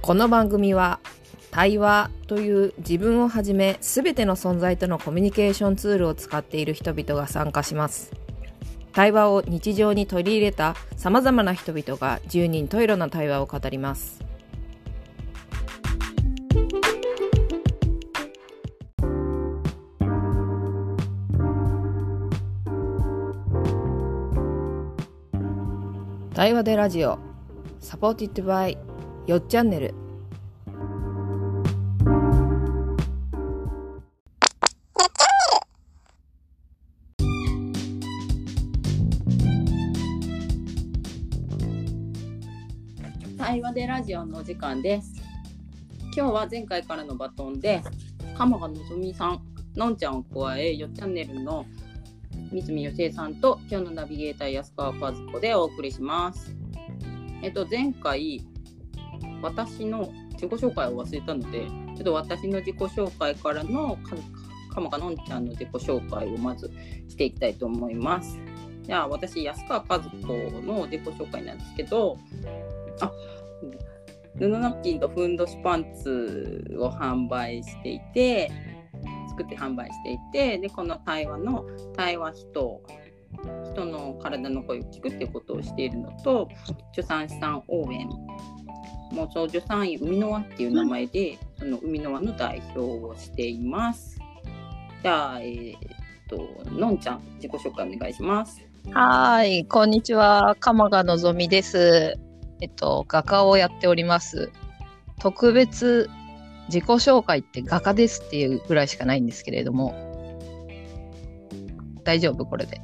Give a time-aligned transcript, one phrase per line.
[0.00, 1.00] この番組は
[1.50, 8.12] 対話という自分をはじめ全ての存在とのコミュニケーションツールを使っている人々が参加します。
[8.92, 14.24] 対話を日常に取り入れたさまざまな人々が十人十色な対話を語ります。
[26.34, 27.18] 対話でラジオ
[27.80, 28.78] サポーティッドバイ
[29.28, 29.94] よっチャンネル
[43.36, 45.12] 対話でラジオのお時間です。
[46.16, 47.82] 今日は前回からのバトンで、
[48.34, 49.42] 鎌賀のぞみさん、
[49.76, 51.66] のんちゃんを加え、よっチャンネルの
[52.50, 56.56] 三住よしさんと、今日のナビゲーター安川和子でお送りします。
[57.42, 58.40] えっと、前回、
[59.42, 64.16] 私の自己紹介を忘れたので、ちょっと私の自己紹介からのか
[64.74, 66.70] 鎌賀のんちゃんの自己紹介をまず
[67.08, 68.38] していきたいと思います。
[68.82, 70.10] じゃあ、私、安川和子
[70.62, 72.18] の自己紹介なんですけど、
[73.00, 73.12] あ
[74.38, 78.50] 布ナプキンとふんどしパンツを販売していて
[79.30, 81.64] 作って販売していてでこの対話の
[81.96, 82.80] 対話人
[83.72, 86.48] 人の体の声を聞くっていうことをしているのと
[86.94, 88.08] 助産師さん応援
[89.12, 94.18] 妄想助産院海の輪っていう名前でその海の輪の代表をしています
[95.02, 95.78] じゃあえーっ
[96.28, 100.56] とのんちゃん自己紹介お願いしますはい、こんにちは。
[100.60, 102.14] 鎌賀のぞみです。
[102.62, 104.50] えっと、画家をやっております。
[105.20, 106.08] 特別
[106.68, 109.94] 自己紹介って画家ですっていうぐらいしかないんですけれども。
[112.02, 112.46] 大丈夫？
[112.46, 112.80] これで。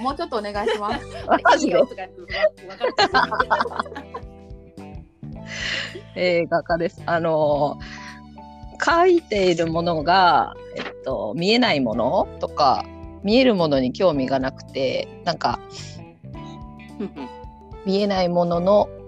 [0.00, 1.06] もうちょっと、お願いします。
[1.42, 2.94] マジでいいよとか言ってわかる
[6.16, 7.02] えー画家です。
[7.06, 8.04] あのー
[8.78, 12.84] 描いているものが、えっと、見えないものとか
[13.22, 15.58] 見えるものに興味がなくてなんか
[17.86, 19.04] 見えないものの、うん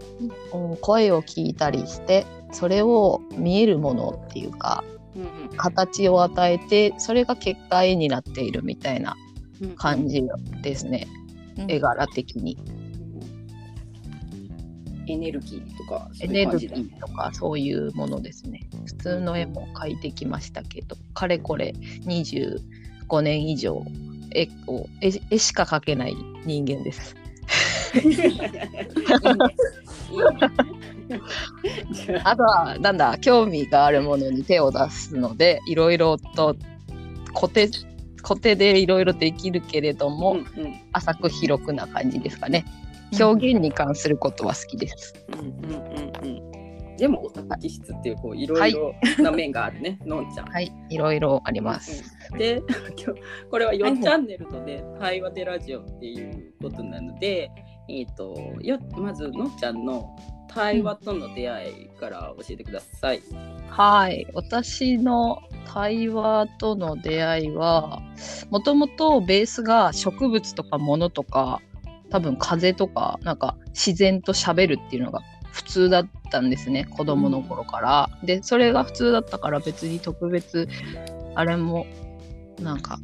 [0.81, 4.83] 声を聞いたりしてそれを見えるものっていうか
[5.57, 9.17] 形を与えてそれが結果絵になっているみたいな
[9.77, 10.23] 感じ
[10.63, 11.07] ですね、
[11.59, 11.71] うん。
[11.71, 12.59] 絵柄的に。
[15.09, 18.61] エネルギーとかそうエネルギーとかそういうものですね。
[18.87, 21.75] 普通の絵も描いてきましたけど、かれこれ
[22.07, 23.85] 25年以上
[24.33, 27.15] 絵を絵絵しか描けない人間です。
[28.03, 28.27] いいね。
[30.11, 30.76] いいね
[32.25, 36.57] あとはなんだ興味があるものに手を出すのでいろいろと
[37.35, 37.69] 固定
[38.23, 42.65] 固定でいろいろできるけれども、うんうん浅く広くな感じですかね。
[43.21, 45.15] 表現に関することは好きです。
[45.33, 46.57] うんうんうんうん
[46.97, 50.47] でもオタク気質っていうこういろいろな面があるね、 のんちゃん。
[50.47, 52.03] はい、いろいろあります。
[52.33, 52.63] うんで
[52.97, 57.51] 今日これは4チャンネルので対話でラジオっていうことなので、
[57.89, 60.17] えっ、とよまずのんちゃんの
[60.49, 63.23] 対話との出会いから教えてください。
[63.69, 68.01] はい、私の対話との出会いは
[68.51, 71.61] もともとベースが植物とか物とか
[72.11, 75.21] 多分風とかなんか自然と喋るっていうのが
[75.53, 78.11] 普通だったんですね子供の頃から。
[78.23, 80.69] でそれが普通だったから別に特別
[81.35, 81.87] あれも
[82.61, 82.99] なんか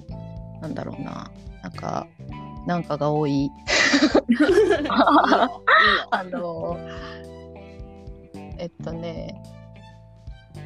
[0.61, 1.31] なんだろうな
[1.63, 2.07] なんか
[2.67, 3.51] なんかが多い
[6.11, 6.79] あの
[8.59, 9.43] えっとね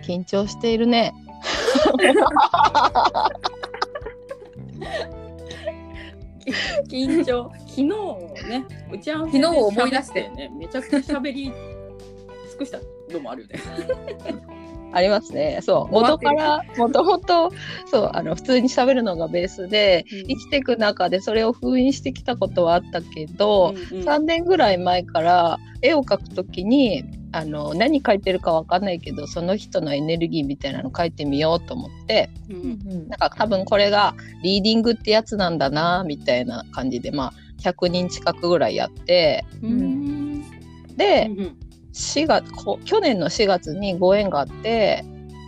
[0.02, 1.12] 緊張しているね。
[6.88, 7.84] 緊張昨日
[8.48, 11.54] ね打ち合わ昨日を思い出して喋ねめちゃくちゃ喋り尽
[12.58, 12.78] くした
[13.12, 13.54] のもあるよね。
[14.92, 15.60] ありますね。
[15.62, 15.92] そう。
[15.92, 17.50] 元からもともと
[17.86, 20.26] そうあの普通に喋るのがベースで、うん。
[20.28, 24.04] 生きていく中でそれを封印してきたことはあったけど、うんうん。
[24.04, 40.42] 3年ぐらい前から絵を描くときにあの何描いてるかわかんないけどその人のエネルギーみたいなの描いてみようと思ってうんなんか多分これがリーディングってやつなんだなみたいな感じでまあ100人近くぐらいやってうん。
[40.96, 41.56] でうん
[41.96, 45.02] 4月こ去年の4月にご縁があって、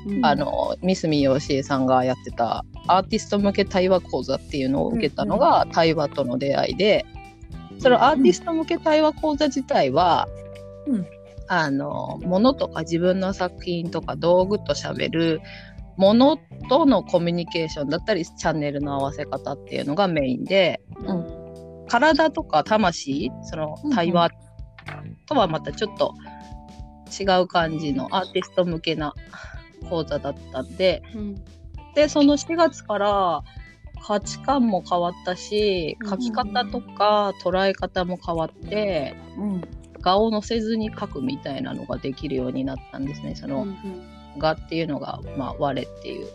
[0.06, 0.24] うん。
[0.24, 7.04] あの三住よしえさんがやってたアーティスト向け対話講座っていうのを受けたのが対話との出会いで、
[7.78, 10.26] そのアーティスト向け対話講座自体は、
[10.86, 11.06] うん。
[11.50, 15.40] あの物とか自分の作品とか道具としゃべる
[15.96, 21.86] ものとのコミュニケーションだったりチャンネルの合わせ方っていうのがメインで、うん。
[21.88, 24.30] 体とか魂その対話
[25.26, 26.14] とはまたちょっと
[27.08, 29.14] 違う感じのアーティスト向けな
[29.88, 31.02] 講座だったんで。
[31.14, 31.34] うん。
[31.94, 33.43] でその4月から
[34.06, 39.62] 価値観も変わったし書き方とか捉え方も変わってうん。
[40.00, 43.34] 画を載せずに書くみたいなのができるようになったんですね。
[43.34, 43.66] その
[44.38, 46.28] 画っていうのが、まあ、我っていう。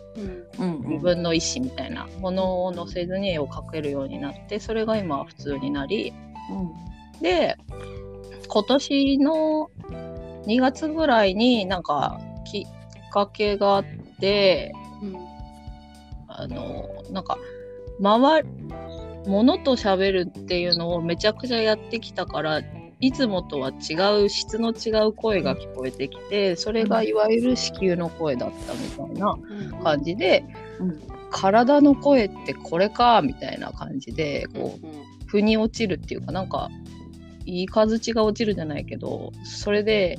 [0.59, 0.77] うん。
[0.77, 6.13] うん自分の意思みたいなものを載せずに絵を描けるようになってそれが今は普通になり。
[7.21, 7.57] で
[8.47, 9.71] 今年の
[10.45, 13.85] 2月ぐらいになんかきっかけがあっ
[14.19, 15.17] てうん
[16.27, 17.37] あのなんか
[17.99, 18.47] 周り
[19.27, 22.61] 物と喋るっていうのをめちゃくちゃやってきたから
[22.99, 29.37] いつもとは違う質の違う声が聞こえてきてそれがいわゆる子宮の声だったみたいな
[29.83, 30.45] 感じで、
[30.79, 31.13] うん。
[31.33, 36.69] 体の声ってこれかみたいな感じでこう腑に落ちるっていうかなんか
[37.45, 40.17] いい数値が落ちるじゃないけどそれで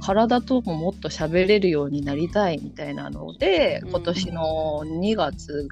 [0.00, 5.68] 体とももっと喋れるようになりたいみたいなのでうん今年の2月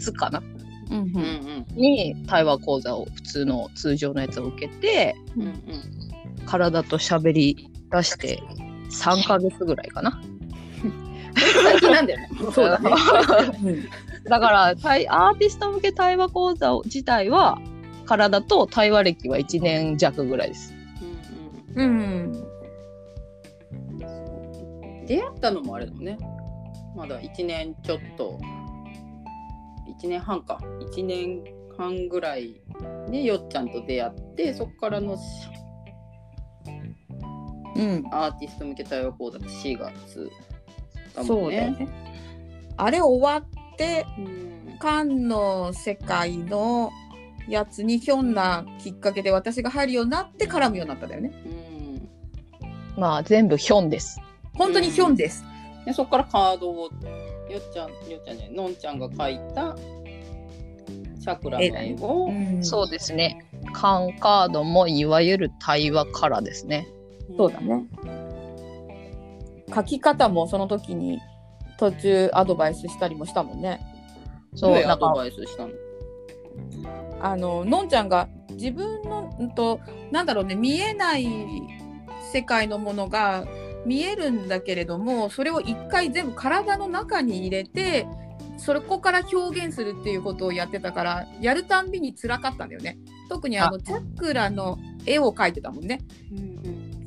[0.00, 0.42] 末かな？
[0.90, 5.54] うんうんうんに対話講座を普通の通常のやつを受けてうんうん
[6.46, 8.42] 体と喋り出して
[8.90, 10.20] 3ヶ月ぐらいかな？
[11.62, 12.28] 最近なんだよね。
[12.52, 12.90] そうだね。
[14.28, 17.58] だから対アーティスト向け対話講座を自体は
[18.08, 20.74] 体と対話歴は1年弱ぐらいです。
[21.74, 22.32] うん
[25.06, 26.18] 出会ったのもあれだもんね。
[26.96, 28.38] まだ1年ちょっと、
[30.02, 30.58] 1年半か。
[30.80, 31.44] 1年
[31.76, 32.60] 半ぐらい
[33.10, 35.16] でよっちゃんと出会って、そこからの
[37.76, 40.30] うんアーティスト向け対話講座って4月
[41.14, 41.48] だもんね。
[41.48, 41.88] そうだよね
[42.76, 46.90] あれ終わってうんカンの世界の
[47.48, 51.32] やつにひょんなきっかけで私が入るようになって絡むようになったんだよね。
[51.46, 52.08] うん。
[52.96, 54.20] まあ全部ヒョンです。
[54.54, 55.44] 本当にひょんです、
[55.86, 56.90] でそこからカードをよ
[57.58, 59.76] っちゃん、よっちゃんね、のんちゃんが描いた
[61.20, 62.64] チャクラの絵を、うん。
[62.64, 63.46] そうですね。
[63.72, 66.88] カンカードもいわゆる対話からですね。
[67.36, 67.86] そうだね。
[69.72, 71.20] 書き方もその時に
[71.78, 73.80] 途中アドバイスしたりもしたもんね。
[74.60, 75.72] どういうアドバイスしたの？
[77.20, 79.80] あののんちゃんが自分のうんと
[80.10, 81.26] なんだろうね見えない
[82.32, 83.46] 世界のものが
[83.86, 88.06] 見えるんだけれどもそれを一回全部体の中に入れて
[88.56, 92.98] それこから表現するっていうことをやってたからやるたんびに辛かったんだよね。
[93.28, 96.00] 特にあのチャクラの絵を描いてたもんね。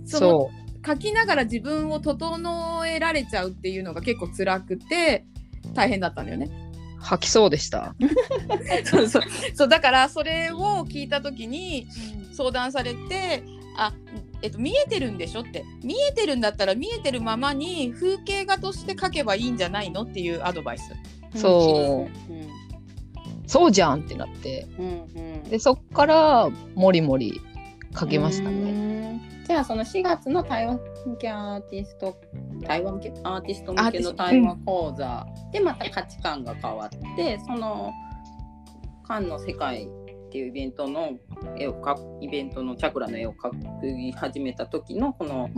[0.05, 5.25] そのそ描きながら自分を整えられちゃうっていうのが結構辛くて
[5.73, 6.49] 大変だったんだよね。
[6.70, 6.70] う
[7.01, 7.95] 吐きそうでした。
[8.85, 9.23] そうそう。
[9.53, 11.87] そうだからそれを聞いた時に
[12.31, 13.43] 相談されて
[13.77, 13.93] あ、
[14.41, 15.65] えっと、見えてるんでしょって。
[15.83, 20.93] 見えてるんだったら見えてるままに風景画として描けばいいんじゃないのっていうアドバイス。
[21.35, 22.33] そう。
[22.33, 22.47] うん。
[23.47, 24.67] そうじゃんってなって。
[24.77, 25.43] うんうん。
[25.43, 27.41] でそっからもりもり
[27.97, 29.00] 書けましたうね。
[29.51, 32.15] んじゃあその4月の対話向けアーティスト
[32.65, 37.91] 対話向けアーティスト向けの対話講座でまた価値観が変わってその
[39.03, 39.83] 「観の世界」
[40.27, 41.11] っていうイベントの
[41.57, 45.49] 絵を描くイベントのチャクラの絵を描き始めた時のこの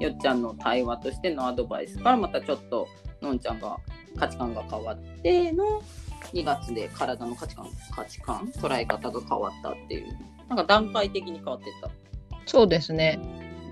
[0.00, 2.88] よっちゃんの対話としてのアドバイスからまたちょっと
[3.20, 3.76] のんちゃんが
[4.18, 5.82] 価値観が変わっての
[6.32, 10.06] 2月で体の価値観価値観捉え方が変わったっていう
[10.48, 11.90] なんか段階的に変わってった。
[12.46, 13.18] そうですね。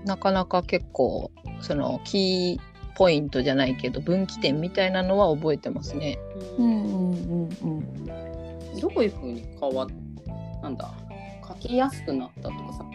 [0.05, 6.17] なかなか結構そのキーポイントじゃないけど分岐点みたいなのは覚えてますね。
[6.57, 9.87] うんうんうんうんどういうふうに変わっ
[10.63, 10.91] なんだ
[11.47, 12.85] 書きやすくなったとかさ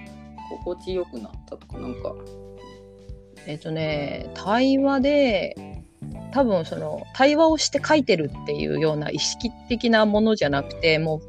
[0.65, 2.15] 心地よくなったとかなんか
[3.47, 5.85] えっとね対話で
[6.33, 11.21] 多分その対話をして書いてるっていうような意識的なものじゃなくてもう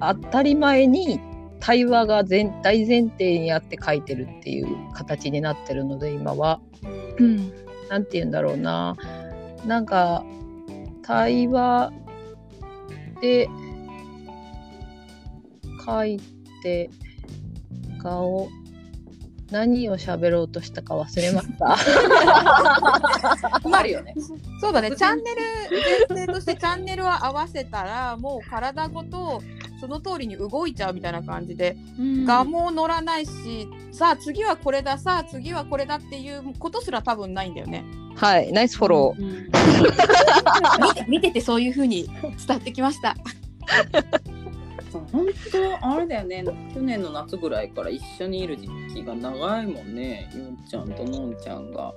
[0.00, 1.20] 当たり前に
[1.60, 6.60] 対話が全大前提にあって書いてるっていう形になってるので今は。
[7.18, 7.52] うん
[7.88, 8.96] なんて言うんだろうな
[9.64, 10.24] なんか
[11.02, 11.90] 対話
[13.20, 13.48] で
[15.84, 16.20] 書い
[16.62, 16.90] て
[18.02, 18.48] 顔
[19.50, 21.76] 何を喋ろうとしたか忘れました。
[23.72, 24.14] あるよね。
[24.60, 25.40] そうだね チャンネル
[26.08, 29.42] 前提としてチャンネルを合わせたらもう体ごと
[29.80, 31.76] その通りに動いちゃうみたいな感じで
[32.26, 37.84] 画も乗らないしさあ次はこれださあ次はこれだっていうことすら多分ないんだよね。
[38.16, 39.22] はい、ナイスフォロー。
[39.22, 39.48] うん
[40.82, 43.16] 見て見ててそういう風に伝わってきました。
[45.12, 46.44] 本当あれだよね
[46.74, 51.92] 去年の夏ぐらいから一緒にいる時期が長いもんねよっちゃんとのんちゃんが。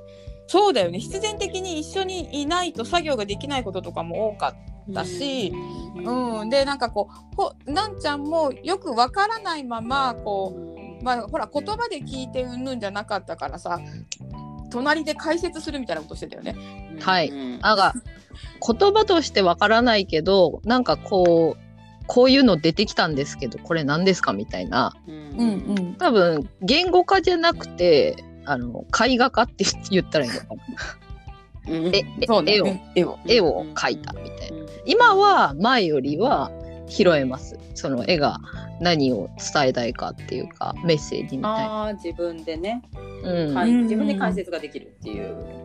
[0.47, 5.53] そうだよね必然的に一緒にいないと作業ができないこととかも多かったし、
[5.95, 10.53] うん、でなんかこうほなんちゃんもよくわからないままこ
[11.01, 13.79] う、まあ、ほら言葉で聞いてうんぬんじゃなかったからさ
[14.71, 16.55] 隣で解説するみたいなことしてたよね。
[16.99, 17.29] はい。
[17.29, 17.77] うんなん。
[17.77, 17.93] か
[18.65, 24.95] 言葉としてわからないけどなんかこうこういうの出てきたんですけどこれ何ですかみたいな。
[25.07, 25.91] うん。
[25.91, 30.53] ん多分言語化じゃなくてあの絵画化って言ったらいいのかな。
[30.53, 31.10] うん
[31.67, 32.55] ええそうね。
[32.55, 32.65] 絵を。
[32.65, 33.19] うん絵を。
[33.27, 34.57] 絵を描いたみたいな。
[34.85, 36.51] 今は前よりは
[36.87, 37.57] 拾えます。
[37.75, 38.39] その絵が
[38.79, 42.81] 何を伝えたいかっていうかメッセージみたいな、ああ自分でね、
[43.23, 43.83] うん。
[43.83, 45.61] 自分で解説ができるっていう。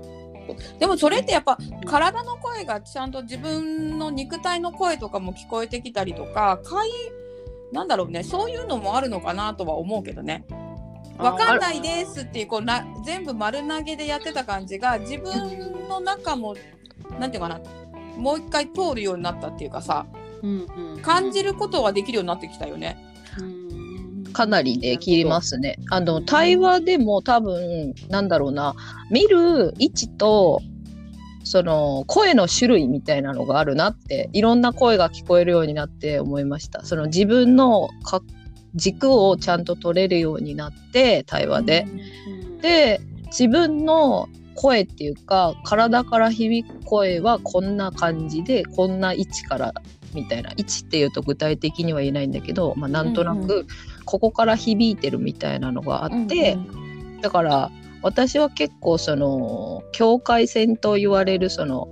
[0.46, 6.88] ことでもそれってやっぱ体の声がちゃんと自分の肉体の声とかも聞こえてきたりとか会
[7.72, 10.44] なんだろうねそういうのもあるのかなとは思うけどね。
[11.18, 16.54] わかんないですっていうこうな全部丸投げでやってた感じが自分の中も
[17.18, 17.60] なんていうかな
[18.16, 20.06] もう一回通るようになったっていうかさ
[20.42, 22.98] うんうん感じることはできるようになってきたよね。
[23.38, 23.66] うん
[24.32, 25.78] かなりね切りますね。
[25.90, 28.74] あの対話でも多分なんだろうな
[29.10, 30.60] 見る位置と
[31.42, 36.84] その声の種類みたいなのがあるなっていろんな声が聞こえるようになって思いました。
[36.84, 38.20] その自分のか
[38.76, 41.86] 軸をちゃんと取れるようになって対話で。
[42.28, 49.74] うんで自分の声っていうか体から響く声はこんな感じでこんな位置から
[50.14, 53.66] みたいな位置っていうと具体的には言えないんだけど、まあ、なんとなうんうく
[54.04, 56.56] ここから響いてるみたいなのがあって、
[57.20, 57.70] だから
[58.02, 61.88] 私は結構その境界線と言われるその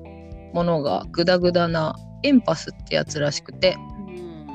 [0.55, 3.77] ものがグダグダなエンパスってやつらしくて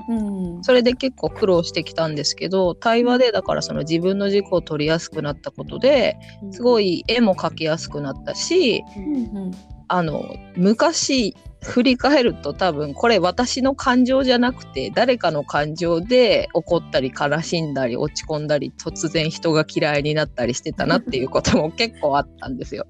[0.10, 0.56] うん。
[0.56, 6.18] うんそれで結構苦労してきたんですけど対話でだからその自分の軸を取りやすくなったことで
[6.52, 9.52] すごい絵も描きやすくなったしうん
[9.88, 10.24] あの
[10.56, 22.86] 昔振り返ると多分これ私の感情じゃなくて誰かの感情で怒ったり悲しんだり落ち込んだり突然人が嫌いになったりしてたなっていうことも結構あったんですよ。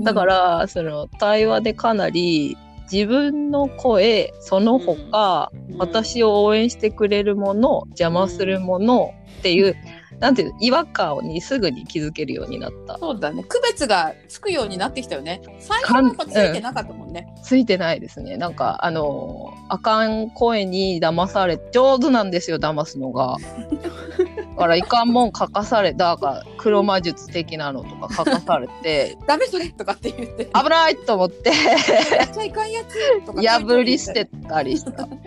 [0.00, 2.56] だからその対話でかなり
[2.92, 9.76] 自分の声その他、私を応援してくれるもの邪魔するものっていう、
[10.18, 12.98] なんていう違和感にすぐに気づけるようになった。
[12.98, 17.26] そうだね区別がつくようになってきたよね最初はついてなかったもんね。
[17.42, 18.36] ついてないですね。
[18.36, 23.36] なんかあのあかん声に騙され上手なんですよ騙すのが。
[24.50, 35.06] だからいかんもん書かされだから黒魔術的なのとか書かされて ダメそれとかって言って危ないと思ってやっちゃいかんやつとか破り捨てたりした。
[35.06, 35.18] も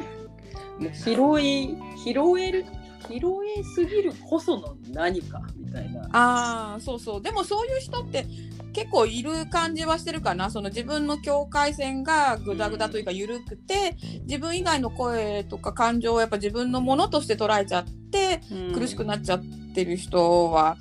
[0.80, 2.66] う拾い拾える
[3.08, 3.18] 拾
[3.60, 6.02] えすぎるこその何かみたいな。
[6.12, 8.26] ああそうそうでもそういう人って
[8.74, 10.50] 結構いる感じはしてるかな。
[10.50, 18.42] その自分の境界線がグダグダというか緩くて自分以外の声とか感情をやっぱ自分のものとして捉えちゃって
[18.74, 20.78] 苦しくなっちゃってる人は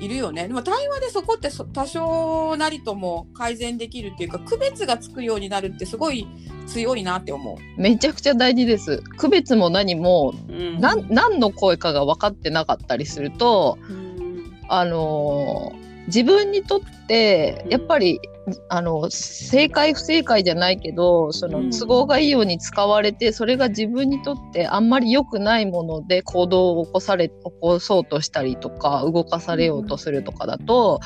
[0.00, 0.48] いるよね。
[0.48, 6.26] でも対話でそこってそ多少なりとも改善できるっていうか区別がつくようになるってすごい
[6.66, 7.80] 強いなって思う。
[7.80, 8.98] めちゃくちゃ大事です。
[9.16, 10.80] 区別も何もうん。
[10.80, 14.52] なん何の声かが分かってなかったりするとうん。
[14.68, 18.20] あのー自分にとってやっぱり、
[18.68, 21.52] あの正解不正解じゃないけどそうん。
[21.52, 30.98] の都合がいいように使われて、それが自分にとってあんまり良くないもので行動を起こされ起こそうとしたりとか動かされようとするとかだと、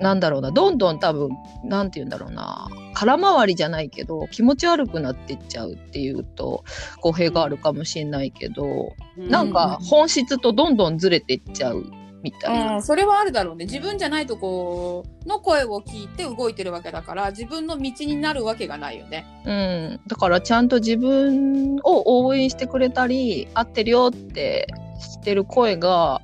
[0.00, 1.30] なんだろうなどんどん多分
[1.64, 6.62] なんて言うんだろうな空回りじゃないけど気持ち悪くなっていっちゃうっていうと
[7.00, 11.90] 語弊があるかもしれないけど、なんか本質とどんどんずれていっちゃう
[12.22, 12.76] みたいな。
[12.76, 19.26] うん、それはあるだろうね自分じゃないとこの声を聞いて動いてるわけだから自分の道になるわけがないよね。
[19.44, 24.66] うん、だからちゃんと自分を応援してくれたり合ってるよって
[25.00, 26.20] してる声が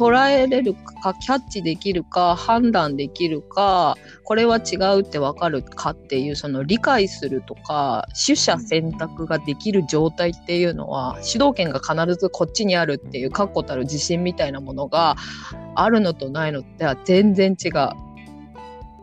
[0.00, 15.16] 捉えれるかキャッチできるか判断できるかこれは違うって分かるかっていうその理解するとか取捨選択ができる状態っていうのは主導権が必ずこっちにあるっていう確固たる自信みたいなものが
[15.74, 17.90] あるのとないのっては全然違う。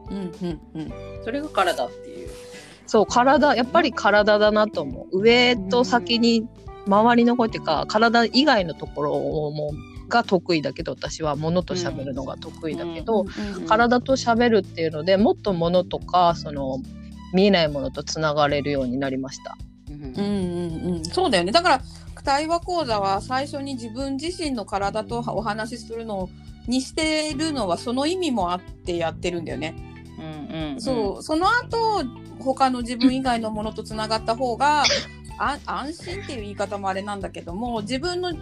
[0.10, 0.94] うんうんうん。
[1.24, 2.30] それが体っていう。
[2.88, 6.48] そう体やっぱり体だなと思う上と先に
[6.88, 9.12] 周りの声っていうか体以外のところ
[9.52, 9.74] も
[10.08, 13.26] が得意だけど私は物と喋るのが得意だけど、
[13.68, 16.80] 体と喋るっていうのでもっと物とかその
[17.34, 19.58] 見えないものとつながれるようになりました。
[19.90, 21.52] ううんうんうん、そうだよね。
[21.52, 21.82] だから
[22.24, 26.30] 対話講座は最初に自分自身の体とお話しするの
[26.68, 29.76] にしてるのはその意味もあってやってるんだよね。
[30.20, 30.82] うんうんうん。
[30.82, 31.24] そう。
[31.24, 32.04] その後
[32.40, 34.84] 他の自分以外のものとつながった方が
[35.40, 38.34] あ安心っていう言い方もあれなんだけども自分の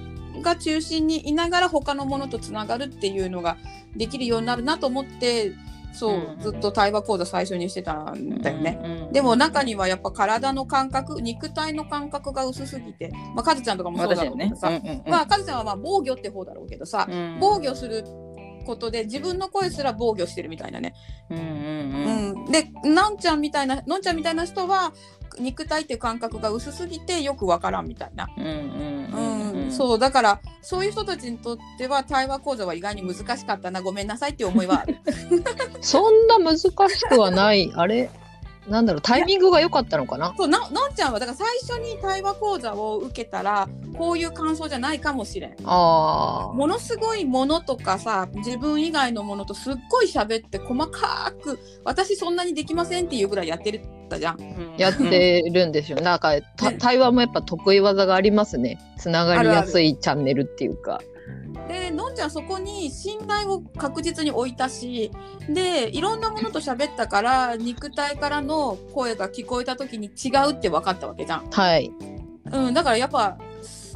[0.41, 3.57] が中心にいながら他のものとつながるっていうのが
[3.95, 5.53] できるようになるなと思って
[5.95, 8.79] そう、うんずっと対話講座最初にしてたんだよね。
[8.83, 15.03] うんうんでも中にはやっぱ体の感覚肉体の感覚が薄すぎて、まあ、カズちゃんとかもそうだろうけどさ、うんうんうん。
[15.09, 17.37] まあ、カズちゃんはまあ防御って方だろうけどさ、うん。
[17.39, 18.03] 防御する
[18.65, 20.95] ことで自分の声すら防御してるみたいなね。
[21.29, 21.43] うんうん
[22.43, 22.51] うん。
[22.51, 24.91] でのんちゃんみたいなのんちゃんみたいな人は
[25.39, 28.27] 肉体っていう感覚が薄すぎてよくわからんみたいな。
[28.37, 34.97] うんうんううんんそうだからそういう人たちにとっては対話講座は意外に難しかったなごめんなさいっていう思いはある。
[35.81, 36.69] そんな難し
[37.09, 37.71] くはない。
[37.75, 38.09] あれ？
[38.67, 40.33] なんだろう、タイミングが良かったのかな？
[40.37, 45.55] そうなのんちゃんはだから最初に対話講座を受けたらこういう感想じゃないかもしれん。
[45.65, 46.53] ああ。
[46.53, 53.79] ものすごいものとかさ自分以外のものとすっごい喋って細かく私そんなにできませんっていうぐらいやって
[54.09, 54.75] たじゃん。
[54.77, 55.99] やってるんですよ。
[56.01, 56.33] なんか、
[56.79, 58.79] 対話もやっぱ得意技がありますね。
[58.97, 61.01] つながりやすいチャンネルっていうか。
[61.67, 65.11] でのんちゃんそこに信頼を確実に置いたし
[65.49, 71.49] でいろんなものと喋ったから肉体からの声が聞こえた時に違うって分かったわけじゃん。
[71.49, 71.91] はい。
[72.51, 73.37] うん、だからやっぱ、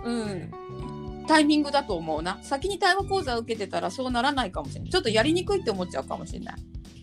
[0.03, 0.51] うん、
[1.27, 2.39] タイミングだと思うな。
[2.41, 4.89] 先に対話講座を受けてたらそうならないかもしれない。
[4.89, 6.55] ちょっとやりにくいって思っちゃうかもしれない。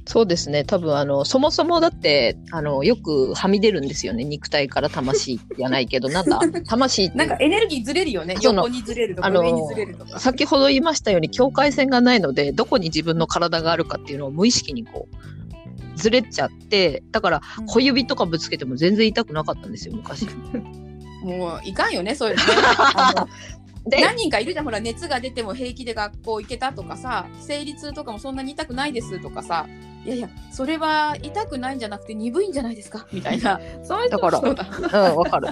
[0.06, 0.64] そうですね。
[0.64, 4.24] 多分あのそもそもだってあのよくはみ出るんですよね。
[4.24, 8.36] 肉体から魂じゃないけど、なんだ 魂ってなんかエネルギーずれるよね。
[8.40, 10.20] 横にずれるとか上にずれるとか。
[10.20, 20.26] 先ほど言いましたように境界線がないのでどこに自分の体があるかっていうのを無意識にこうずれちゃってだからうん小指とかぶつけても全然痛くなかったんですよ昔。
[21.24, 23.32] もういかんよね、そういうのね。
[24.00, 29.66] 何人かいるじゃん、ほら、熱が出ても平気で学校行けたとかさ、生理痛とかもそんなに痛くないですとかさ、
[30.06, 33.06] いやいや、それは痛くないんじゃなくて鈍いんじゃないですか？
[33.12, 33.60] みたいな。
[33.82, 35.48] そういうだからそうんわかる。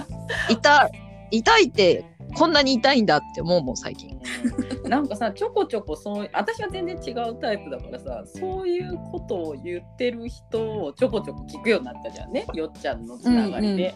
[0.49, 0.89] 痛
[1.31, 2.05] 痛いって
[2.37, 4.17] こんなに痛いんだって思うもん最近。
[4.87, 13.93] なんかさちょこちょこそう私は全然違うタイプだからさそういうことを言ってる人をちょこちょこ聞くようになったじゃんねよっちゃんのつながりで。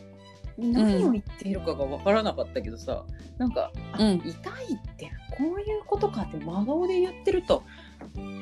[0.61, 3.05] 何を言っているかが分からなかったけどさ
[3.37, 7.63] なんか、あうん痛いってこういうことかって真顔で言ってると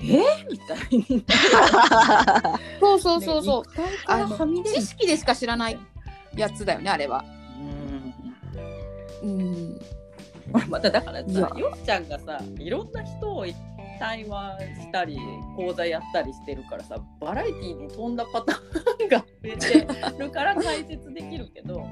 [0.03, 0.45] え？
[0.49, 1.25] みたいに
[2.79, 3.63] そうそうそうそう。
[3.63, 5.77] 肉体からはみ出る知識でしか知らない
[6.35, 7.23] やつだよね、あれは。
[9.23, 9.81] うんうん。
[10.69, 13.45] まただからさよっちゃんがさいろんな人を
[13.99, 15.17] 対話したり
[15.55, 21.85] 講座やったりしてるからさバラエティーに富んだパターンが増えてるから解説できるけど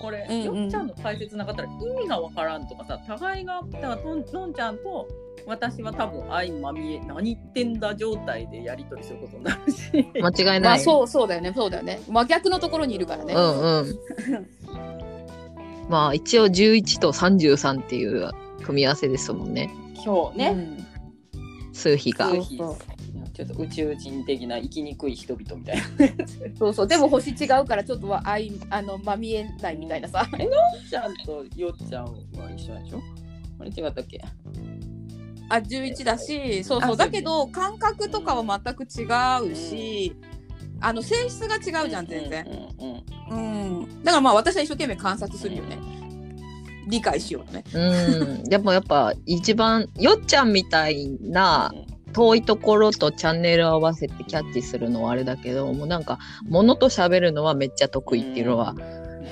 [0.00, 5.08] これうんうんよっちゃんの解説なかったら意味がわからんとかさ互いがだからとんのんちゃんと
[5.46, 9.90] 私は多分相まみえ何言ってんだ状態でやり取りすることになるし。
[10.20, 10.60] 間違いない。
[10.60, 12.00] まあそうそうだよね、そうだよね。
[12.08, 13.34] 真逆のところにいるからね。
[13.34, 13.98] うんうん。
[15.88, 18.30] まあ一応11と33っていう
[18.62, 19.70] 組み合わせですもんね。
[20.04, 20.86] 今日ね、うん
[21.74, 25.82] 数比がちょっと宇宙人的な生きにくい人々みたいな。
[26.56, 30.24] そうそうでも星違うからちょっとはあいあのまみえないみたいなさ。
[30.88, 32.12] ちゃんとよっちゃんは
[32.56, 33.02] 一緒でしょ？
[33.58, 34.22] あれ違ったっけ？
[35.54, 36.92] あ11だしそうそう。
[36.92, 39.06] あだけど感覚とかは全く違
[39.52, 40.16] うし、
[40.80, 42.46] あの性質が違うじゃん全然、
[42.78, 44.04] うんうんうん。
[44.04, 45.78] だからまあ私は一生懸命観察するよね。
[46.86, 47.64] 理解しようとね。
[47.72, 48.44] うん。
[48.44, 51.72] でもやっぱ一番よっちゃんみたいな
[52.12, 58.74] 遠いところとチャンネルを合わせてキャッチするのはあれだけどもうなんか物と喋るのはめっちゃ得意っていうのは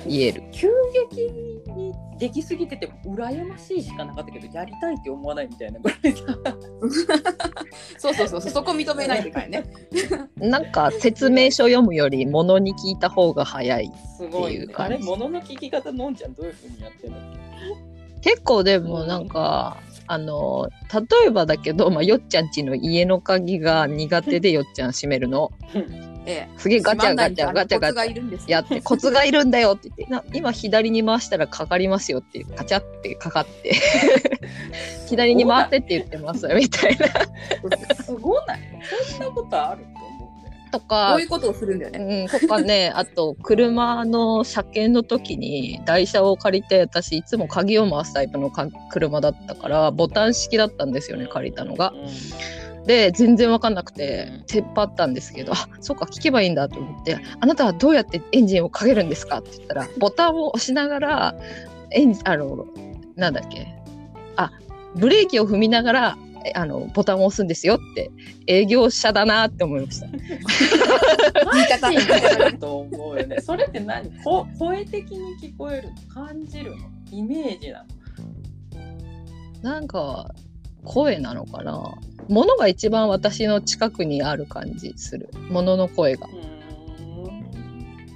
[0.07, 0.43] 言える。
[0.51, 0.69] 急
[1.11, 1.31] 激
[1.71, 6.23] にできすぎてて羨ましいしかなかったけどやりたいって思わないみたいなぐらいさ。
[7.97, 9.63] そうそうそうそうそこ認めないといけないね。
[10.37, 13.91] なんか説明書読むより物に聞いた方が早い。
[14.17, 14.95] すごい、っていうね、感じ。
[14.95, 17.17] あれ物の聞き方のんちゃんどういうふうにやってるの？
[18.21, 25.51] 結構でもなんか、あの例えばだけど、まあ、よっちゃんちの家の鍵が苦手でよっちゃん閉めるの
[26.25, 26.59] ええ。
[26.59, 28.51] すげえガチャガチャガチャガチャ。
[28.51, 30.13] やって コツがいるんだよって言って。
[30.13, 33.73] な今左に回したらかかりますよってカチャってかかって。
[35.07, 37.07] 左に回ってって言ってますみたいな。
[37.95, 38.59] すごない。
[39.11, 42.27] そんなことあると思うんだよとこかういうことをするんだよね。
[42.31, 51.93] うん、とかねあと車の車検の時に台車を借りて私いつも鍵を回すタイプのか車だったからボタン式だったんですよね借りたのが。
[52.85, 61.35] で全然分かんなくてうんテッパったんですけどあそうか聞けばいいんだと思って「あなたはどうやってエンジンをかけるんですか?」って言ったらボタンを押しながら
[61.91, 62.65] エンジあの
[63.15, 63.67] なんだっけ
[64.35, 64.51] あ
[64.95, 68.11] ブレーキを踏みながらえあのボタンを押すんですよって
[68.47, 70.07] 営業者だなって思いました。
[70.07, 73.39] 言い方と思うよね。
[73.41, 74.11] それって何？
[74.25, 76.77] こ声的に聞こえるの感じるの？
[77.11, 77.85] イメージな
[79.63, 79.69] の？
[79.71, 80.31] なんか
[80.83, 81.93] 声なのかな？
[82.29, 85.29] 物が一番私の近くにある感じする。
[85.49, 86.27] 物の声が。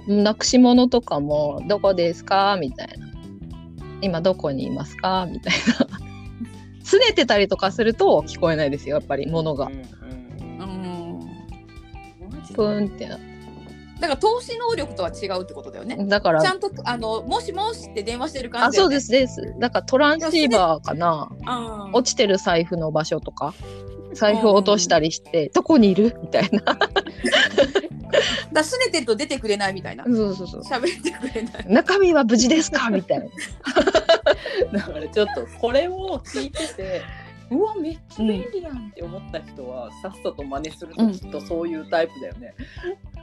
[0.06, 3.08] なくし物とかも「どこですか?」みたいな
[4.00, 5.86] 「今どこにいますか?」みたいな。
[6.84, 9.70] 拗ねてたりとかすると聞こえないですよやっぱり物が。
[12.54, 13.18] プーンってな。
[14.00, 15.96] だから投資能力とは違うってことだよね。
[16.06, 18.82] だからちゃんとあのもしもしって電話してる感あじね。
[18.82, 19.54] そうですです。
[19.60, 21.28] だからトランシーバーかな。
[21.92, 23.54] 落ちてる財布の場所とか
[24.14, 26.60] 財布を落としたりして「どこにいる?」みたいな。
[26.72, 26.88] だか
[28.52, 30.04] らすねてると出てくれないみたいな。
[30.04, 31.66] そうそうそう喋ってくれない。
[31.68, 32.90] 中身は無事ですか？
[32.90, 33.26] みたいな。
[34.72, 37.02] だからちょっとこれを聞いてて
[37.50, 42.54] うわめっちゃ便利やんって思った人は、さっさと真似するときっとそういうタイプだよね。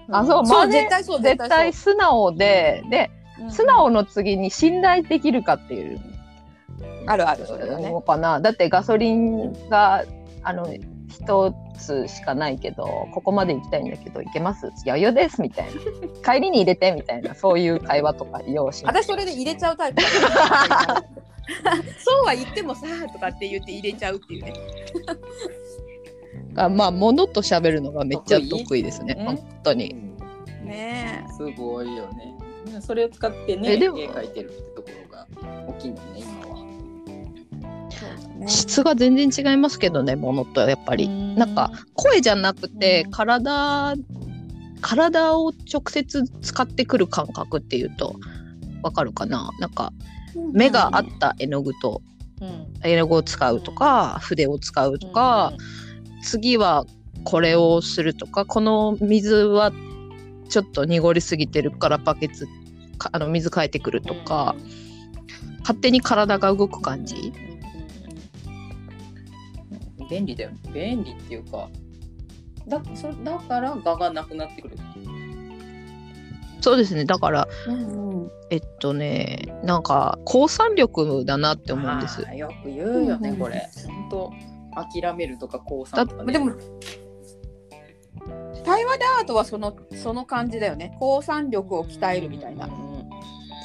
[0.09, 1.21] あそうそう真似絶対そう。
[1.21, 3.51] 絶対素直ででうん。
[3.51, 5.99] 素直の次に信頼できるかっていう。
[7.07, 7.89] あるあるそれだね。
[7.91, 8.39] のかな。
[8.39, 10.03] だってガソリンが
[10.47, 10.67] あの
[11.07, 14.71] 一つしかないけどここまで行きたいんだけど行けます？
[14.85, 15.81] 余裕ですみたいな。
[16.33, 20.01] 帰りに入れてみたいなそういう会話とか用心私それで入れちゃうタイプ
[21.99, 24.53] そうは言ってもさとかって言って入れちゃうっていうね。
[26.57, 29.95] あまあ物と喋るのがめっちゃ得意ですね本当に。
[30.63, 32.33] ねすごいよね。
[32.81, 35.27] それを使ってね、絵えでも描いてるってところが
[35.67, 36.44] 大きいのね、今。
[38.35, 38.47] ね。
[38.47, 41.05] 質が全然違いますけどね物とやっぱり。
[41.05, 41.35] うん。
[41.35, 43.11] なんか声じゃなくてうん。
[43.11, 43.95] 体
[44.81, 48.19] 体を直接使ってくる感覚っていうと
[48.83, 49.49] わかるかな？
[49.59, 49.91] なんか
[50.53, 52.01] 目があった絵の具と
[52.41, 52.67] うん。
[52.83, 55.53] 絵の具を使うとか筆を使うとか、
[56.21, 56.85] 次は
[57.23, 59.71] これをするとかこの水は
[60.49, 62.47] ちょっと濁りすぎてるからバケツ
[62.99, 64.55] かあの水変えてくるとか、
[65.61, 67.33] 勝手に体が動く感じ、
[70.09, 70.57] 便利だよね。
[70.73, 71.69] 便利っていうか、
[72.67, 74.77] だそだから画がなくなってくる。
[76.61, 83.69] そうですねだからうんうんえっとねなんか抗酸力だなって思うんですよく言うよね、うんこれ。
[83.85, 84.33] 本当
[85.01, 86.33] 諦めるとか降参とか、ね。
[86.33, 86.53] でも
[88.63, 90.95] 対話でアートはそのその感じだよね。
[90.99, 92.69] 抗酸力を鍛えるみたいなう。
[92.69, 92.84] ん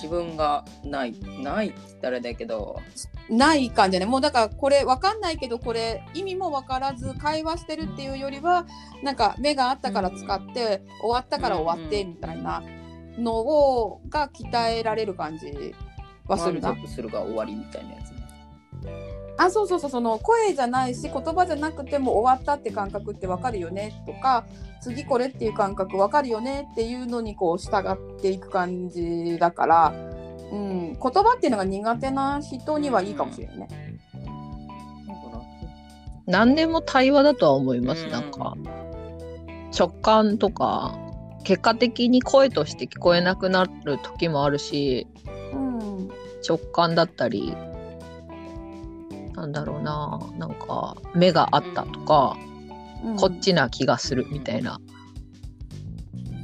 [0.00, 2.80] 自分がないないって言ったらだけど、
[3.28, 4.10] ない感じだね。
[4.10, 8.66] もうだからこれ分かんないけどこれ意味も分からず会話してるっていうよりは
[9.02, 12.62] なんか目があったから使って終わったから終わってみたいな
[13.18, 15.74] のをが鍛えられる感じ
[16.26, 16.82] はするな満。
[16.82, 18.19] 足するが終わりみたいなやつね。
[19.36, 24.44] あそうそうそうその声じゃないし言葉じゃなくても終わったって感覚って分かるよねとか
[24.80, 29.94] 次これっていう感覚分かるよねっていうのにこう従っていく感じだから、
[30.52, 33.68] うん、言葉っていうのが苦手な人にはいいかもしれないね。
[36.26, 38.10] 何でも対話だとは思います、うん。
[38.10, 38.54] なんか。
[39.76, 40.98] 直感とか
[41.44, 45.06] 結果的に声として聞こえなくなる時もあるし
[45.52, 46.08] うん。
[46.46, 47.54] 直感だったり
[49.40, 52.36] なんだろうななんか目があったとか、
[53.02, 53.16] うん。
[53.16, 54.80] こっちな気がするみたいな、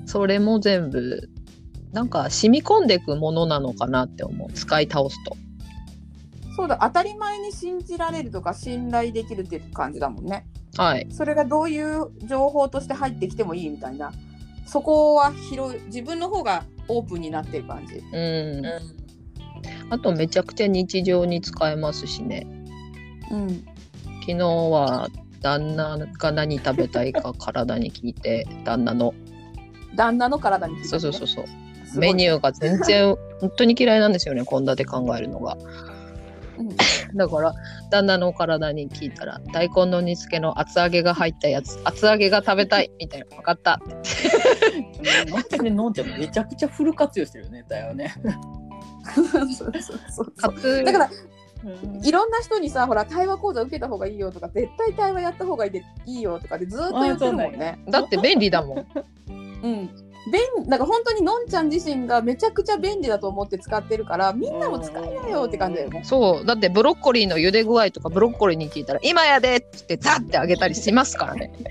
[0.06, 1.28] それも全部
[1.92, 4.52] なんか染み込んでいくものなのかなって思う。
[4.52, 5.36] 使い倒すと。
[6.56, 10.46] そうだ当たり前に信じられるとか信頼できるっていう感じだもんね。
[10.78, 11.06] はい。
[11.10, 14.10] それがどういう情報として入ってきてもいいみたいな。
[14.64, 17.96] そこは広い自分の方がオープンになってる感じ。
[17.96, 18.62] うん、
[19.90, 22.46] あとめちゃくちゃ日常に使えますしね
[23.30, 23.48] うん。
[24.20, 25.08] 昨日は
[25.40, 29.14] 旦那が何食べたいか体に聞いて 旦那の。
[29.94, 31.44] 旦那の体に聞いてそうそうそうそう。
[31.98, 35.56] メニューが全然本当に嫌いなんですよね 献立考えるのが。
[36.58, 37.16] うん。
[37.16, 37.54] だから
[37.90, 43.26] 旦那の体に聞いたら大根の煮付けの厚揚げが入ったやつ厚揚げが食べたいみたいな。
[43.36, 43.80] 分かった。
[45.30, 45.42] なん。
[45.44, 48.12] てね、のんちゃんめちゃくちゃフル活用してるよね、だよね。
[49.14, 49.72] そうそうそう
[50.10, 50.32] そう。
[50.32, 51.10] かつだから
[52.02, 57.78] いろんな人にさほら対話講座受けた方がいいよとか絶対対話やった方がいいでいいよとかでずーっと言ってるもんね。
[57.88, 58.86] だって便利だもん。
[59.62, 59.90] うん、
[60.30, 66.02] 便なんか本当にのんちゃん自身がめちゃくちゃ便利だと思って使ってるからみんなも使いなよって感じだよね。
[66.04, 66.44] そう。
[66.44, 71.52] だってブロッコリーの茹で具合とかブロッコリーに聞いたら「今やで!」って言ってザッてあげたりしますからね。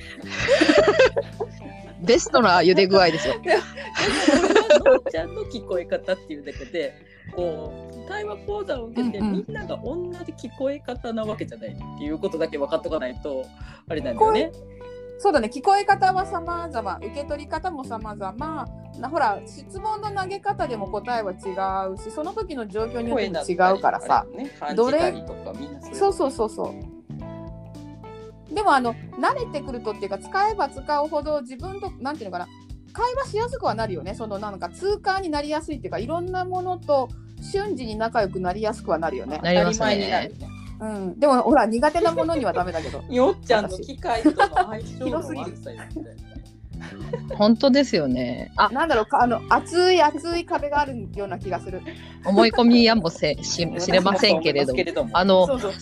[2.01, 3.35] ベストな茹で具合ですよ。
[4.85, 6.93] のんちゃんの聞こえ方っていうだけで
[7.33, 13.45] こう対話講座を受けて、うんうんみんなが同じ聞こえ方なわけじゃないっていうことだけ分かっとかないと
[13.87, 14.51] あれなんだよね。
[15.17, 18.67] そうだね聞こえ方は様々受け取り方も様々
[18.99, 24.25] なほら質問の投げ方でも答えは違うしその時の状況によっても違うからさ。
[24.75, 26.95] どれそれそうそうそうそう。
[28.53, 32.47] でもあの慣れてくるとっていうか使えば使うほど自分となんていうのかな
[32.95, 34.15] 会話しやすくはなるよね。
[34.15, 37.09] そのなんか通過になりやすいっていうかいろんなものと
[37.41, 39.39] 瞬時に仲良くなりやすくはなるよね。
[39.43, 40.49] なります当たり前になねるね。
[40.79, 43.03] うん、でもほら苦手なものにはダメだけど。
[43.13, 45.71] よっちゃんの機械との相性の悪さ
[47.35, 48.51] 本当ですよね。
[48.55, 49.05] あなんだろう。
[49.05, 51.81] かあの熱い熱い壁があるような気がする。
[52.25, 54.83] 思い込みやもせし 知れませんけれども。
[54.93, 55.09] ども。
[55.13, 55.73] あのそうそう。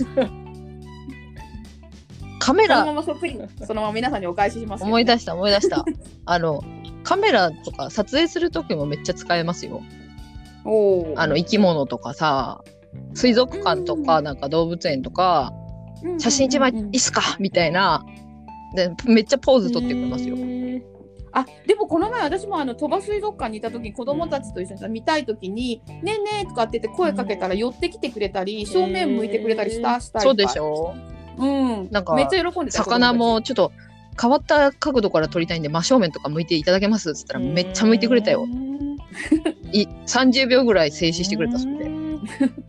[2.40, 2.80] カメラ。
[2.80, 5.86] そのままそっくりそのまま皆さんにお返ししますね、思い出した思い出した。
[6.26, 6.62] あの
[7.04, 9.82] カメラとか撮影する時もめっちゃ使えますよ。
[10.66, 11.14] おー。
[11.16, 12.64] あの生き物とかさ
[13.14, 14.24] 水族館とかうん。
[14.24, 15.54] なんか動物園とか
[16.04, 17.22] うん写真一枚いいっすか？
[17.40, 18.04] みたいな。
[18.76, 20.36] でめっちゃポーズ撮ってくれますよ。
[21.36, 30.20] あでもこの前私もあの鳥羽水族館にいた時に子供たちと一緒にさ見たい時に「ねえねえ」とかって言って声かけたら寄ってきてくれたり正面向いてくれたりしたした。
[30.20, 30.94] そうでしょ。
[31.40, 31.90] うん。
[31.90, 33.72] なんかめっちゃ喜んでた魚もちょっと
[34.20, 37.12] 変わった角度から撮りたいんで真正面とか向いていただけます？
[37.12, 38.48] っつったらめっちゃ向いてくれたよ。
[39.72, 41.92] い30秒ぐらい静止してくれたそれで。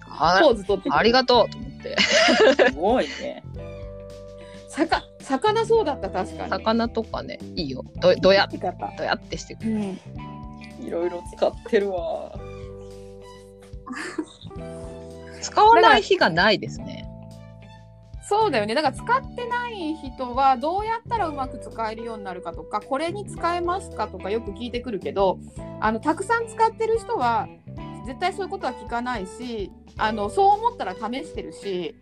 [0.09, 1.97] あポーズ取ってありがとうと思って。
[2.71, 3.43] すごいね。
[4.69, 9.71] さか魚そうだった確かに魚とかねいいよどどやどやってしてくる。
[9.71, 9.99] うん
[10.85, 12.39] いろいろ使ってるわ。
[15.41, 17.09] 使わない日がないですね。
[18.29, 18.75] そうだよね。
[18.75, 25.39] だから使ってない人はどうやったらうまく使えるようになるかとかこれに使えますかとかよく聞いてくるけど
[25.81, 27.49] あのたくさん使ってる人は
[28.07, 31.97] 絶対そういうことは聞かないしあのそう思ったら試してるし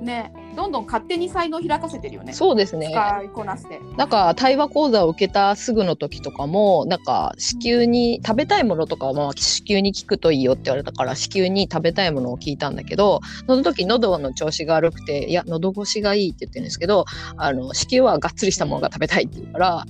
[0.00, 2.90] ねどんどん勝手に才能を開かせてるよねそうですね。
[2.90, 3.80] 使いこなして。
[3.96, 17.04] なんか対話講座を受けたすぐの時とかもなんか子宮に食べたいものとかはまあ子宮に聞くといいよって言われたから子宮に食べたいものを聞いたんだけどその時喉の調子が悪くていや喉越しがいいって言ってるんですけど
[17.36, 19.86] あの子宮はがっつりしたものが食べたいって言うからあ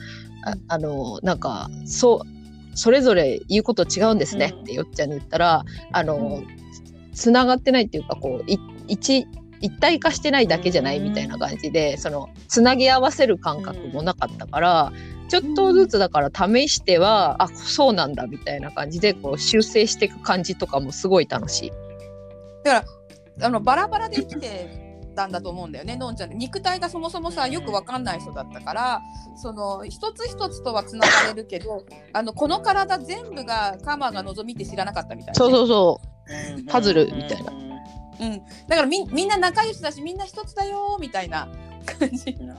[0.68, 6.42] あのなんかそうそれぞれ言うこと違うんですねってよっちゃんに言ったらあの
[7.12, 9.26] つながってないっていうかこうい一
[9.60, 14.92] 一体化してないだけじゃないみたいな感じでそのつなぎ合わせる感覚もなかったから、
[15.28, 21.72] ちょっとずつだから試しては、あそうなんだみたいな感じでこう修正していく感じとかもすごい楽しい。
[22.64, 22.86] だか
[23.40, 26.36] らあのバラバラで生きてたんだと思うんだよねのんちゃんって。
[26.36, 29.00] 肉体がそもそもさよくわかんない人だったから
[29.36, 36.00] その一つ一つとはつながれるけどあのこの体全部がカマが望みって知らなかったみたいなね、そうそうそ
[36.58, 36.64] う。
[36.66, 37.52] パズルみたいな
[38.20, 41.48] うん、だからみみんな仲良しだしみんな一つだよーみたいな。
[41.86, 42.54] 感 じな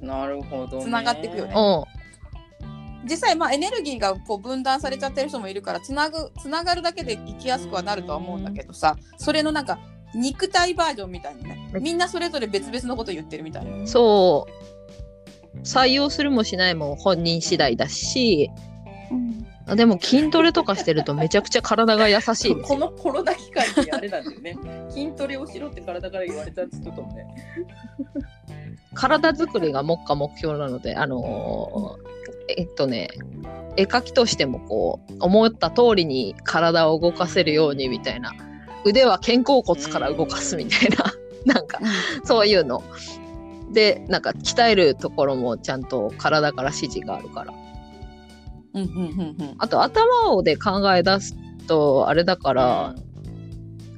[0.00, 0.84] なるほど、ね。
[0.84, 1.54] つながっていくよね。
[1.54, 3.08] うん。
[3.08, 9.80] 実際まあエネルギーがこう分断されちゃってる人もいるからつなぐつながるだけで生きやすくはなるとは思うんだけどさそれのなんか
[10.14, 11.70] 肉体バージョンみたいなね。
[11.80, 13.86] みんなそれぞれ別々のこと言ってるみたいな。
[13.86, 14.72] そう。
[15.64, 18.50] 採用するもしないも本人次第だし
[19.76, 22.80] でも筋トレとかしてるとめちゃくちゃ体が優しいです こよ。
[22.80, 24.56] のコロナ期間にあれなんだよね。
[24.90, 27.26] 筋トレをしろって体から言われたって人ともね。
[28.94, 32.12] 体作りが目下目標なのであのー
[32.58, 33.08] えっとね
[33.76, 38.34] 絵描きとしてもこう思った通りに体を動かせるようにみたいな
[38.84, 41.14] 腕は肩甲骨から動かすみたいな
[41.54, 41.78] なんか
[42.24, 42.82] そういうの
[43.72, 47.54] でなんか鍛えるところもちゃんと体から指示があるから
[48.74, 49.54] うんうんうんうん。
[49.58, 52.94] あと頭をで考え出すとあれだから、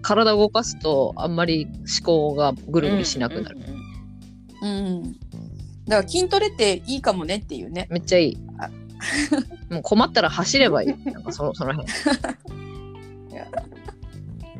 [0.02, 3.58] 体を動かすとあんまり思考がぐるぐるしなくなる、
[4.62, 5.12] うんうんうんうん。
[5.87, 7.87] だから筋トレっていいかもねっていうね。
[7.90, 8.38] めっちゃいい。
[8.58, 8.70] あ。
[9.72, 10.88] もう困ったら走ればいい。
[11.12, 11.92] なんかそのその辺。
[13.32, 13.46] いや。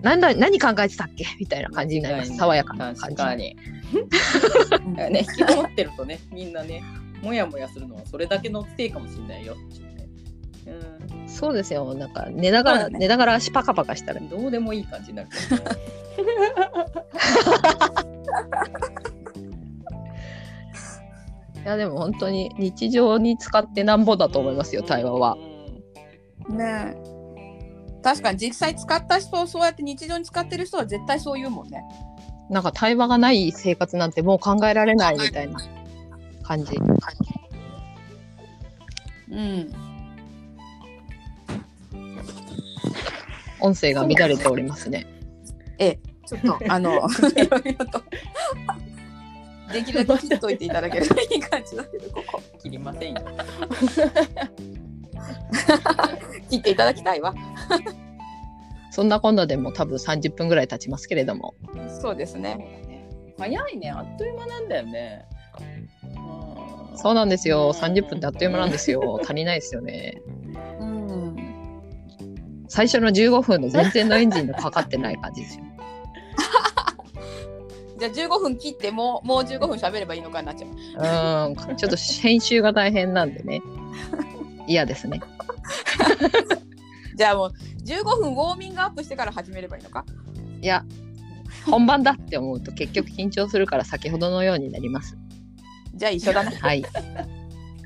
[0.03, 1.25] なんだ何考えてたっけ？
[1.41, 2.37] みたいな感じになります。
[2.37, 3.57] 爽やかな感じ確かに。
[4.97, 6.83] ね、引きこもってるとね、みんなね、
[7.23, 9.57] もやもやするのはそれだけのせいかもしれないよ。
[10.67, 15.29] うんそうですよなんか寝ながら、ね寝ながら足パカパカしたらどうでもいい感じになる。
[21.65, 25.37] いやでも本当に日常に使ってなんぼだと思いますよ対話は。
[26.49, 26.59] うん。
[26.59, 27.15] ねえ
[28.03, 31.83] 確かに実際使った人をそうやって日常に使ってる人は絶対そう言うもんね。
[32.51, 35.59] なんか対話がない生活なんてもう考えられないみたいな
[36.43, 36.77] 感じ。
[39.31, 39.84] うん。
[43.65, 45.07] 音声が乱れておりますね。
[46.27, 48.03] ちょっとあの いろいろと
[49.73, 53.21] できるだけ切っといていただけるといい感じだけどここ切りませんよ。
[56.51, 57.35] 切っていただきたいわ。
[58.91, 61.55] そんなこんなでも多分30分ぐらい経ちますけれども。
[62.01, 62.83] そうですね。
[63.39, 65.27] 早いね、あっという間なんだよね。
[65.59, 67.73] うんそうなんですよ。
[67.73, 69.19] 30分ってあっという間なんですよ。
[69.23, 70.23] 足りないですよね。
[72.75, 72.77] うん。
[72.77, 75.65] 最初の15分の全然のエンジンのかかってない感じですよ。
[77.99, 80.71] じゃあ15分切ってもうもう15分喋ればいいのかになっちゃう。
[81.49, 83.63] うん、ちょっと編集が大変なんでね。
[84.67, 85.21] 嫌ですね。
[87.15, 87.53] じゃあもう
[87.85, 90.05] 15分ウォーミングアップしてから始めればいいのか？
[90.61, 90.85] いや、
[91.67, 95.17] 本番だって思うと結局緊張するから先ほどのようになります。
[95.95, 96.57] じゃあ一緒だね。
[96.61, 96.85] はい。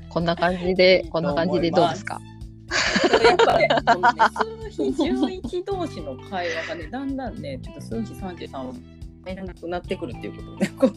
[0.09, 2.19] こんな感じで、こんな感じでどうですか？
[4.85, 8.73] やっぱね、このね数比11同士の会話がね、だんだんね、ちょっと数比33を
[9.25, 10.93] 入らなくなってくるっていうことね、 この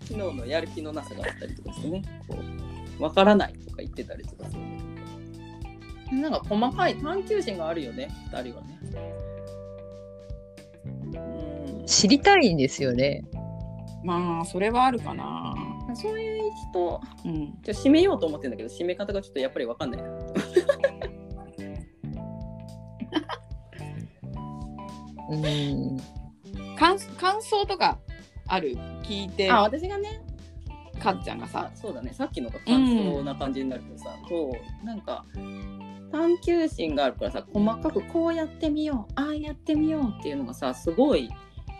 [0.00, 2.36] 昨日のやる気のなさがあったりとかしてね、こ
[2.98, 4.62] うわからないとか言ってたりとかする。
[6.20, 8.78] なんか細かい探求心があるよね、二人はね。
[11.12, 13.24] うん知りたいんですよね。
[14.04, 15.54] まあそれはあるかな。
[15.94, 17.58] そういう人、うん。
[17.62, 20.08] ちょ締めようと思ってるんだけど、締め方がちょっとやっぱりわかんないな。
[25.30, 26.00] うん。
[26.76, 27.98] 感感想とか
[28.46, 28.76] ある？
[29.02, 29.50] 聞いて。
[29.50, 30.22] あ、私がね、
[31.00, 31.70] かっちゃんがさ。
[31.74, 31.82] さ。
[31.82, 32.12] そうだね。
[32.12, 35.24] さっきのが感想な感じになるけどさ、こうなんか
[36.10, 39.12] 探求心があるからさ細かくこうやってみよう。
[39.16, 41.28] ああやってみようっていうのがさすごい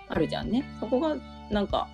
[0.08, 0.64] あるじゃんね。
[0.80, 1.16] そこが
[1.50, 1.88] なんか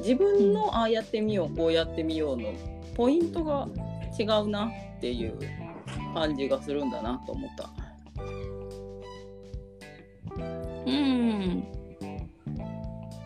[0.00, 2.52] 自分のああやってみようこうやってみようの
[2.94, 3.68] ポイントが
[4.18, 5.38] 違うなっていう
[6.14, 7.70] 感じがするんだなと思った。
[10.86, 11.64] うん。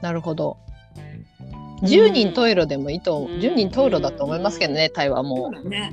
[0.00, 0.58] なるほど。
[1.82, 5.50] 10人トイレでもいいと、うん10人トイレだと思いますけどね、対話も。
[5.50, 5.92] ね。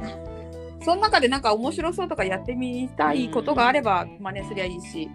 [0.81, 5.09] その中でなんか面白そうとかやってみたいことがあれば真似すりゃいいし、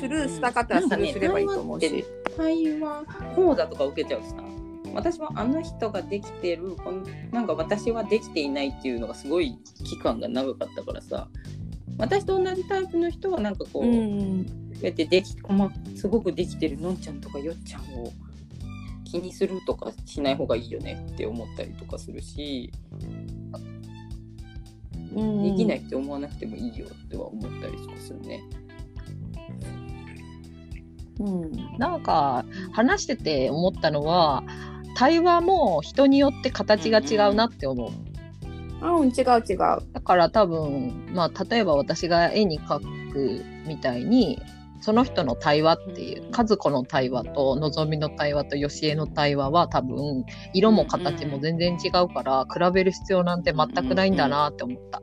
[0.00, 2.04] スルーしたかったらスルーすればいいと思うし。
[2.36, 4.49] 対話講座とか受けちゃうしさ
[4.94, 11.28] 私はあの人ができてるこんなんか私はできていないっていうのがすごい期間が長かったからさ
[11.98, 14.46] 私と同じタイプの人はなんかこう、うん。
[14.80, 15.34] やってでき
[15.94, 18.10] すごくできてるのんちゃんとかよっちゃんを
[19.04, 22.72] 気にするとかしない方がいいよねって思ったりとかするし、
[25.12, 28.42] できないって思わなくてもいいよっては思ったりとかするね。
[31.18, 31.78] うん。
[31.78, 34.42] なんか話してて思ったのは
[34.94, 37.90] 対話も人によって形が違うなって思う。
[38.82, 39.58] あ、うん、違う違う。
[39.92, 42.80] だから多分まあ例えば私が絵に描
[43.12, 44.40] くみたいに
[44.80, 50.24] その人の対話っていううん和子の対話とのぞみの対話とよしえの対話は多分
[50.54, 55.02] 色も形も全然違うから比べる必要なんて全くないんだなって思った。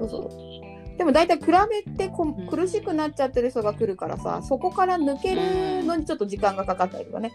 [0.00, 0.51] そうそう。
[0.98, 1.46] でも大体比
[1.86, 7.32] べてこん苦しくなっちゃってる人が来るからさ、そこから抜けるのにちょっと時間がかかったりとかね、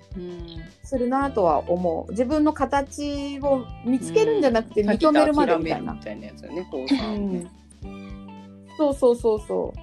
[0.84, 2.12] するなとは思う。
[2.12, 6.00] 自分の形を見つけるんじゃなくて認めるまでみたいなみ。
[6.00, 6.68] たいなやつよね。
[6.72, 7.50] こうさうん
[8.78, 9.74] そうそうそうそ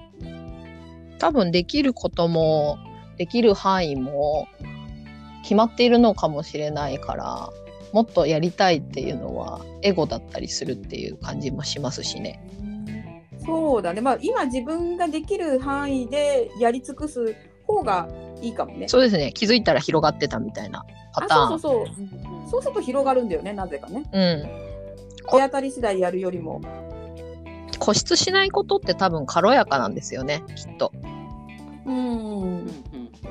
[1.19, 2.77] 多分できることも
[3.17, 4.47] できる範囲も
[5.43, 7.49] 決まっているのかもしれないから
[7.93, 12.41] もっとやりたいっていうのはエゴだったりするっていう感じもしますしね。
[13.53, 13.57] う。
[13.57, 14.01] そうだね。
[14.01, 18.07] まあ今自分ができる範囲でやり尽くす方が
[18.41, 18.87] いいかもね。
[18.87, 21.43] そうですね気づいたら広がってたみたいなパターン。
[21.43, 22.51] あそうそうそう。
[22.51, 24.03] そうすると広がるんだよね、なぜかね。
[24.11, 24.43] うん、
[25.31, 26.61] 手当たり次第やるよりも。
[27.79, 30.91] 固執しないことって多分軽やかなんですよねきっと。
[31.85, 32.67] うん。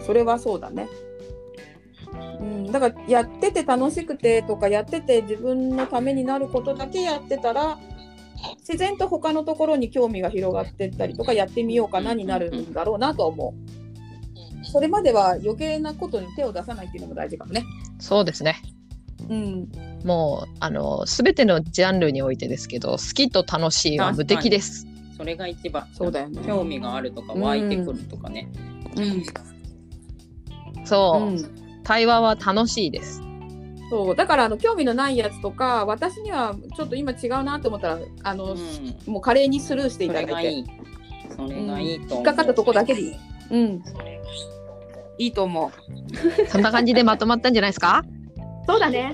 [0.04, 0.88] それはそうだね。
[2.40, 7.78] うん、だからやってて楽しくてとかやってて自分のためになることだけやってたら
[8.66, 14.66] 自然と他のところに興味が広がってったりとかやってみようかなになるんだろうなとは思う。
[14.66, 17.64] それまでは余計なことに手を出さないっていうのも大事かもね。
[17.98, 18.60] そうですね
[19.28, 19.68] うん、
[20.04, 24.86] もうあの全てのジャンルにおいてですけど好きと楽しいは無敵です。
[25.16, 25.86] それが一番。
[25.92, 28.48] そうだよね興味があるとか湧いてくるとかね。
[28.96, 29.24] うん、
[30.84, 33.22] そう、うん、対話は楽しいです。
[33.90, 38.58] そうだからあの興味のないやつとか私にはちょっと今違うなって思ったらあの、うん
[39.06, 40.64] もう華麗にスルーしていそただいてれがいい。
[41.36, 42.20] それがいいと引。
[42.20, 43.16] っかかったとこだけでいい。
[43.50, 43.82] うん。
[45.18, 46.48] いいと思う。
[46.48, 48.02] そんな感じでまとまったんじゃないですか？
[48.66, 49.12] そうだね。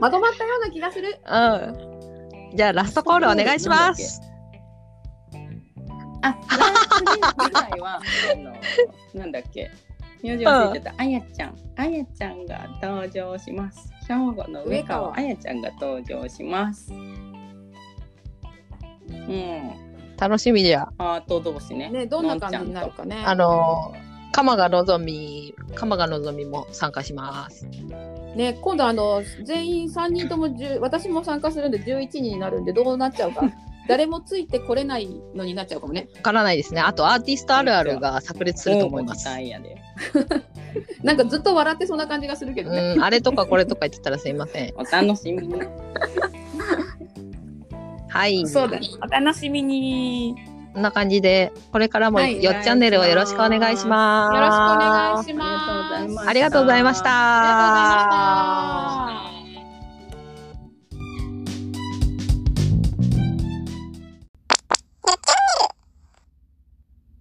[0.00, 1.18] まとまったような気がする。
[1.30, 2.56] うん。
[2.56, 4.20] じゃあラストコールお願いします。
[6.22, 6.34] あ、
[7.38, 8.00] 次回は、
[8.32, 8.52] あの、
[9.20, 9.70] なんだっけ？
[10.24, 11.02] 名字忘れちゃった。
[11.02, 11.54] あやちゃん。
[11.76, 13.92] あやちゃんが登場します。
[14.08, 16.90] 兵庫の上川あやちゃんが登場します。
[16.92, 16.96] う
[19.12, 19.70] ん。
[20.18, 20.88] 楽しみじゃ。
[20.96, 21.90] アート同士ね。
[21.90, 23.22] ね、どんな感じになるかね。
[23.22, 23.94] あの
[24.32, 27.66] 鎌賀のぞみ、鎌賀のぞみも参加します。
[28.34, 33.42] ね、今度あの全員3人とも10私も参加するんで11人になるんでどうなっちゃうか
[33.88, 36.80] 誰もついてこれないのになっちゃうかもねわからないですね。
[36.80, 39.24] あとアーティストあるあるが炸裂すると思います。
[39.24, 39.76] 大やで。
[41.02, 44.72] なんかずっと笑ってそんな感じがするけどね、うん、あれとかこれとか言ってたらすいません。
[44.76, 45.54] お楽しみに。
[48.08, 48.46] はい。
[48.46, 50.34] そうだねお楽しみに
[50.72, 54.34] こんな感じで、これからもはいよっチャンネルをよろしくお願いします。
[54.34, 54.46] よろ
[55.22, 57.08] しくお願いしますありがとうございました。
[57.08, 59.23] ありがとうございました